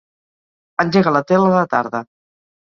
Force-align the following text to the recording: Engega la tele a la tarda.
Engega 0.85 1.15
la 1.19 1.23
tele 1.33 1.53
a 1.53 1.55
la 1.61 1.69
tarda. 1.77 2.05